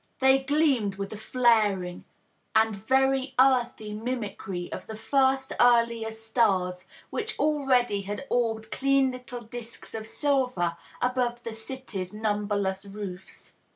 They 0.19 0.39
gleamed 0.39 0.95
with 0.95 1.13
a 1.13 1.17
flaring 1.17 2.05
and 2.55 2.75
very 2.75 3.35
earthy 3.39 3.93
mimicry 3.93 4.71
of 4.71 4.87
the 4.87 4.95
first 4.95 5.53
earher 5.59 6.11
stars 6.11 6.87
which 7.11 7.37
already 7.37 8.01
had 8.01 8.25
orbed 8.31 8.71
clean 8.71 9.11
little 9.11 9.41
disks 9.41 9.93
of 9.93 10.07
silver 10.07 10.75
above 11.03 11.43
the 11.43 11.51
city^s 11.51 12.15
numberless 12.15 12.83
roofs. 12.83 13.53